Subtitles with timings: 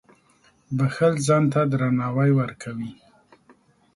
[0.77, 2.91] •بښل ځان ته درناوی ورکوي.